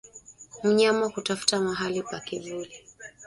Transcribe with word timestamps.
Mnyama 0.63 1.05
kutafuta 1.09 1.59
mahali 1.61 2.01
pa 2.09 2.19
kivuli 2.25 2.73